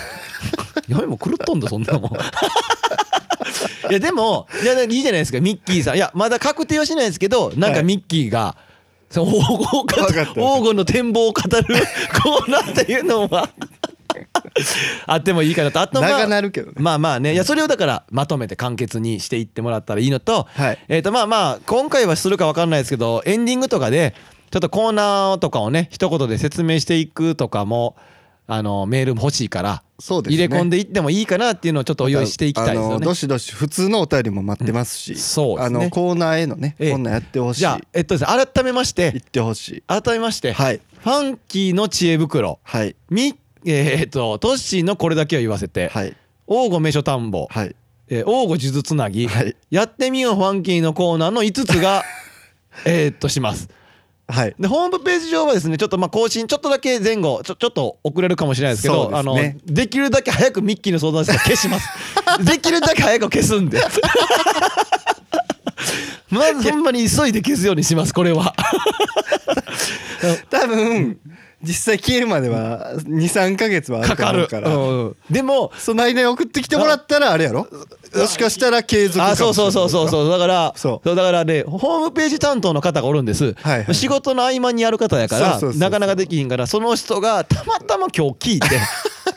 [0.89, 2.11] 嫁も狂っとんだそんなもん。
[3.89, 5.39] いやでもいやいいじゃないですか。
[5.39, 5.95] ミッキーさん。
[5.95, 8.57] いやまだ確定はしないですけどなんかミッキーが、
[9.09, 9.39] その黄
[9.87, 11.63] 金の展望を語る
[12.21, 13.49] コーナーっていうのは
[15.07, 15.79] あってもいいかなと。
[15.81, 16.73] あとまあ長なるけどね。
[16.77, 17.33] まあまあね。
[17.33, 20.79] いやそれをだからまとめて簡潔にしていってもらったらいいのと、はい。
[20.87, 24.15] えーとまあまあ今回はするか分かんないですけどエンディングとかで
[24.51, 27.95] ちょっとコーナーとかをね一言で説明していくとかも
[28.47, 30.45] あのメールも欲しいからそうですね。
[30.45, 32.93] 入れ込んでいってもいいかなっていうのをちょっとお用意していきたいですあよね。
[32.95, 35.15] のどしどし普通のお便りも待ってますし、ん。
[35.15, 35.79] そうですね。
[35.79, 36.91] あのコーナーへのね、ええ。
[36.91, 37.59] こんなんやってほしい。
[37.59, 39.11] じゃあえっとですね改めまして。
[39.11, 39.83] 言ってほしい。
[39.87, 40.81] 改めまして、はい。
[41.03, 42.59] ファンキーの知恵袋。
[42.63, 42.95] はい。
[43.09, 46.15] みえーっとトッシーのこれだけを言わせて、はい。
[46.47, 47.75] 王吾名所田んぼ、はい。
[48.07, 49.55] えー、王吾数珠つなぎ、はい。
[49.69, 52.03] やってみようファンキーのコーナーの5つが
[52.85, 53.69] えーっとします。
[54.27, 54.55] はい。
[54.59, 59.19] でホームページ上はですねちょっとまあ更新ちょっとだけ前後ちょちょっと遅れるかもしれないですけどですね。
[59.19, 61.87] あのできるだけ早くミッキーの相談室を消します。
[62.43, 63.81] できるだけ早く消すんで。
[66.29, 68.55] まずほんまに急いで消すようにしますこれは。
[70.49, 71.19] 多分
[71.63, 74.37] 実際消えるまでは23か月はあるとかかる。
[74.37, 75.15] 思うからうん。
[75.29, 77.67] でもその間に送ってきてもらったらあれやろ？
[78.15, 80.29] もしかしたら継続かあもしれないそうそうそうそうそう。
[80.29, 81.15] だからそう。
[81.15, 83.95] だからねホームページ担当の方がおるんです、はいはい。
[83.95, 85.79] 仕事の合間にやる方やからそうそうそうそう。
[85.81, 88.67] なかなかできひんからその人がたまたま今日聞いて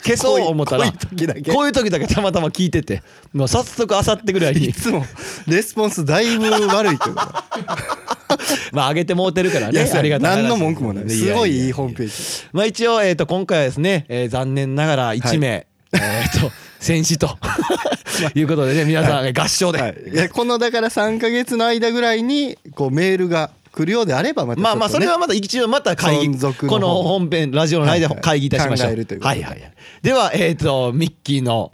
[0.05, 1.51] 消そう思ったらこういう時だけ。
[1.53, 3.01] こういう時だけたまたま聞いてて
[3.33, 5.05] もう早速あさってぐらいにいつも
[5.47, 7.15] レスポンスだいぶ悪いけど
[8.71, 9.79] まあ上げてもうてるからね。
[9.79, 11.09] ありがたい話何の文句もない。
[11.09, 12.13] すごいいいホームページ。
[12.53, 17.37] まあ一応えっと今回はですねえー残念ながら1名えっと戦死と
[18.35, 19.81] いうことでね皆さん合唱で。
[19.81, 28.87] はい、いやこのだから3か月の間ぐらいにこうメールが来るようであればまたね、まあまあそれはまた一応また会議この本編ラジオの間で会議いたしましょう。
[28.87, 29.17] はいはい考えるとい。
[29.17, 29.73] うことではいはいはい。
[30.01, 31.71] ではえっとミッキーの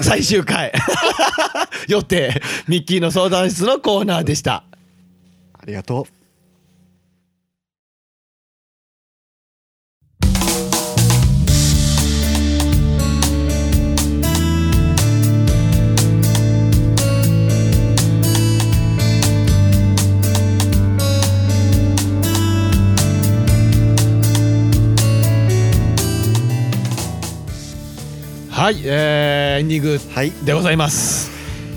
[0.00, 0.72] 最終回。
[1.88, 2.40] 予定。
[2.66, 4.64] ミッキーの相談室のコーナーでした。
[5.62, 6.04] ありがとう。
[28.50, 30.30] はい、えーエンディングはい。
[30.44, 31.30] でございます。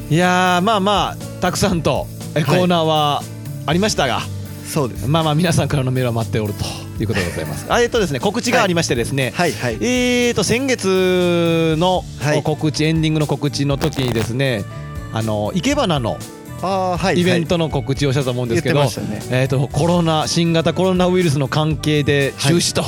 [0.09, 2.61] いやーまあまあたくさんとえコはい。
[2.63, 3.21] ーナーは
[3.65, 4.21] ありましたが、
[4.65, 5.07] そうです。
[5.07, 6.65] まあまあ皆さんからのメールは待っておると
[7.01, 7.65] いうことでございます。
[7.69, 9.31] あえっとですね告知がありましてですね。
[9.35, 9.51] はい。
[9.53, 9.75] はい。
[9.75, 12.43] えーと先月のはい。
[12.43, 14.63] 告知、エンディングの告知の時にですね
[15.13, 16.17] あの生け花の
[16.61, 17.19] はい。
[17.19, 18.87] イベントの告知をしたと思うんですけど、ね。
[19.31, 22.81] えー、とコロナ新型コロナウイルスの関係で中止と。
[22.81, 22.85] い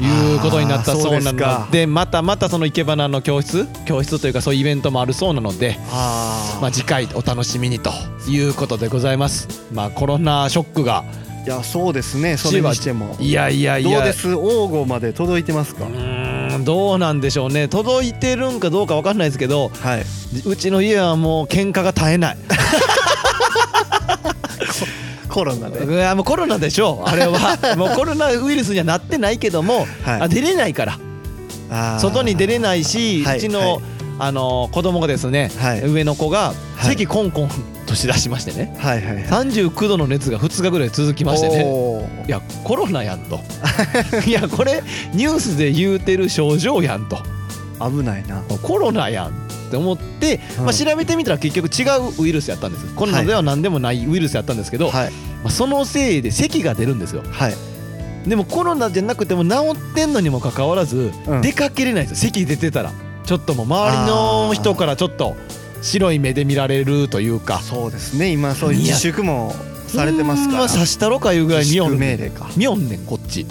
[0.00, 1.38] うことになったそうなの。
[1.38, 7.90] かでまたまたその生け花の教室教室というかそういうイベントもあるそうなので、あまあ、次回お楽しみにと
[8.28, 9.48] いうことでございます。
[9.72, 11.04] まあ、コロナショックが
[11.44, 12.36] いやそうですね。
[12.36, 13.16] それにしても。
[13.18, 13.98] いやいやいや。
[13.98, 14.32] どうです？
[14.32, 15.86] 王吾まで届いてますか？
[16.64, 17.66] どうなんでしょうね。
[17.66, 20.04] 届いてるんかどうかわかんないですけどはい。
[20.46, 22.36] うちの家はもう喧嘩が絶えない
[25.32, 25.84] コロナで。
[25.84, 27.02] いやもうコロナでしょ。
[27.06, 27.58] うあれは。
[27.76, 30.20] もうコロナウイルスにはなってないけども、はい。
[30.22, 31.98] あ出れないから。
[31.98, 33.38] 外に出れないし、はい。
[33.38, 33.78] うちの、はい。
[34.18, 35.84] あの子供がですね、はい。
[35.86, 36.90] 上の子がはい。
[36.90, 37.50] 咳コンコン
[37.86, 38.76] としだしましてね。
[38.78, 39.24] はいはいはい。
[39.24, 42.24] 39度の熱が2日ぐらい続きましてね。
[42.28, 43.40] いやコロナやんと。
[44.26, 44.82] いやこれ
[45.14, 47.18] ニュースで言うてる症状やんと。
[47.80, 48.42] 危ないな。
[48.62, 50.64] コロナやんって思って、うん。
[50.64, 55.10] まあ、調べてみたら結局違うウイルスやったんですコロナでは何でもないウイルスやったんですけど、はい。
[55.42, 57.22] まあ、そのせいで咳が出るんですよ。
[57.30, 57.54] はい。
[58.28, 61.40] でもコロナじゃなくても治ってんのにもかかわらず、うん。
[61.40, 62.30] 出かけれないんですよ。
[62.30, 62.92] 咳出てたら。
[63.24, 65.36] ちょっともう周りの人からちょっと
[65.80, 67.60] 白い目で見られるというか。
[67.60, 68.30] そうですね。
[68.30, 69.54] 今そういう自粛も
[69.86, 70.68] されてますから。
[70.68, 72.30] 刺したろかいうぐらい見よんねん
[73.06, 73.46] こっち。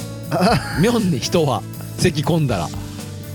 [0.80, 1.64] 見よんねん人は。
[1.98, 2.70] 咳込んだら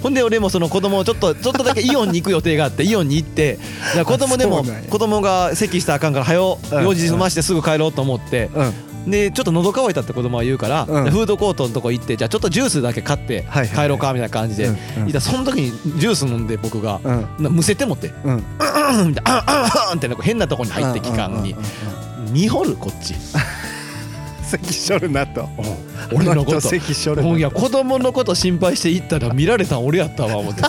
[0.07, 3.59] ほんで俺もその子供をちょっとちょっとだけイオンに行く予定があって イオンに行って
[4.05, 6.85] 子供でも子供が咳したらあかんから早ううん。
[6.85, 9.11] 用事済ましてすぐ帰ろうと思ってうん。
[9.11, 11.11] でちょっと喉乾いたって子供は言うから、うん。
[11.11, 14.71] フードコートのとこ行ってじゃあちょっとジュースだけ買って帰ろうかみたいな感じで、
[15.19, 17.27] その時にジュース飲んで僕が、うん。
[17.41, 18.35] なむせてもってうん
[19.03, 21.57] 「うん」みたいな「あんあんあん」って変なとこに入って期間に
[22.31, 23.15] 見張るこっち
[24.47, 25.49] 咳しょるなと。
[26.13, 26.61] 俺のこと。
[26.61, 30.63] 咳しょるいや子供のこと心配して行ったら見られたん俺やったわ思って。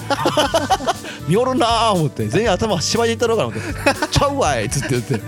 [1.28, 2.28] 見よるなあ思って。
[2.28, 3.70] 全員頭芝居でいったろうかな思って
[4.12, 5.22] 「ちゃうわい」っつって言って。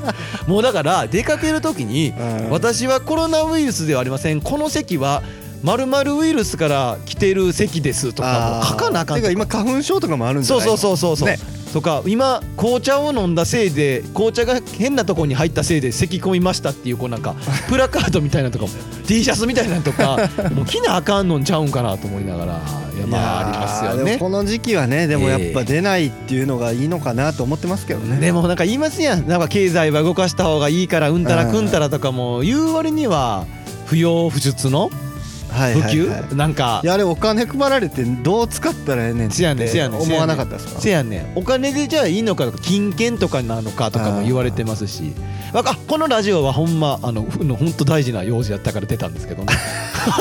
[0.47, 2.49] もうだから出かける時にうん。
[2.49, 4.41] 私はコロナウイルスではありません。
[4.41, 5.21] この席は
[5.61, 9.27] まるまるウイルスから来てる席ですとかも書かなあかんとか。
[9.27, 11.37] てか今花粉症とかもあるんじゃそうないそうそうそうそう、ね
[11.73, 17.35] とか今紅茶を飲んだせいで紅茶が変なとこに入ったせいで咳込みましたっていうこうなんか
[17.69, 18.71] プラカードみたいなのとかも
[19.07, 20.17] T シャツみたいなのとか
[20.53, 22.61] もう着なあかんのんちゃうんかなと思いながら
[22.97, 24.17] いやまあありますよね。
[24.17, 28.17] この時期はねでもやっぱ出ないっていうのがいいのかなと思ってますけどね。
[28.17, 29.27] でもなんか言いますやん。
[29.27, 33.45] なんか経済は動かした方がいいからうんたらくんたらとかも言う割には
[33.85, 35.08] 不要不出のはい
[35.49, 36.81] 普及、なんか。
[36.83, 39.45] いやあれお金配られてどう使ったらええねんって
[39.87, 41.31] 思わなかったですかせやねん。
[41.35, 45.13] お金でじゃあいいのかとか金券とかなのかとかも言われてますし。
[45.53, 49.53] わかこのラジオはほんまあのふの本当大事な用事やったから出たんですけどね。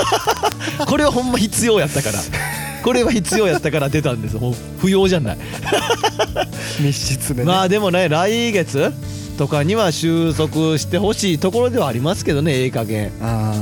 [0.89, 2.19] これはほんま必要やったから。
[2.83, 4.39] これは必要やったから出たんです。
[4.39, 5.39] ほん不要じゃない。
[6.81, 7.47] 密室でね。
[7.47, 8.93] まあでもね来月？
[9.39, 13.13] とかには収束してほしいところではありますけどねええ加減。
[13.23, 13.55] あ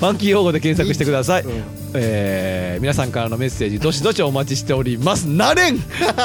[0.05, 1.63] ァンキー用語で検索してください、うん。
[1.95, 5.27] えー皆さんからのメッセージどしどしお待ちしております。
[5.27, 5.79] なれん。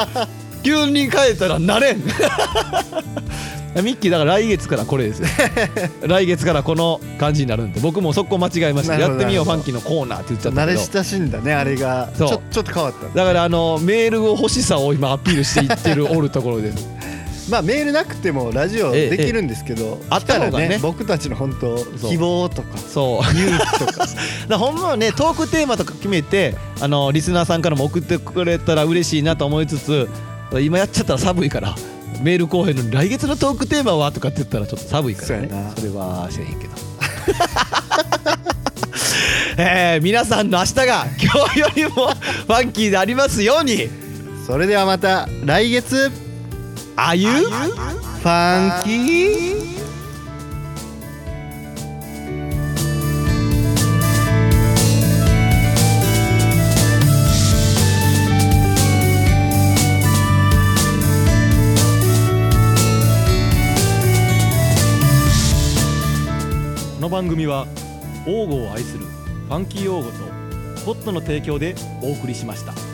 [0.63, 2.03] 急に変えたらなれん。
[3.83, 5.23] ミッキーだから来月からこれです。
[5.23, 5.29] よ
[6.07, 12.11] 来月からこの感じになるんで僕もそこ間違えましたやってみようファンキーのコーナーって言っちゃった慣れ親しんだねあれが。
[12.15, 13.19] ちょっと変わった。
[13.19, 16.87] だからあのメールを欲しさを今アピールしていってるおるところです
[17.53, 20.07] まあメールなくてもラジオええできるんですけど、ええ。
[20.09, 20.79] あった方がね。
[20.81, 21.77] 僕たちの本当
[22.09, 23.37] 希望とかそう。
[23.37, 23.93] 勇気とか。
[23.93, 24.15] だか
[24.49, 30.09] らほんまはねトークテーマとか決めてあのリスナーさんからも送ってくれたら嬉しいなと思いつつ
[30.63, 31.77] 今やっちゃったら寒いから
[32.23, 35.73] メール後編のに来月のトークテーマはとかって言ったらちょっと寒いからね。
[35.77, 36.73] それはせえへんけど。
[39.59, 43.91] えー、皆さんの明日が今日よりもファンキーでありますように。
[44.47, 46.11] それではまた来月
[46.95, 49.63] あゆファンキー
[66.97, 67.67] この番組は
[68.27, 70.19] 王語を愛するファンキー王語と
[70.85, 72.92] ポットの提供でお送りしました。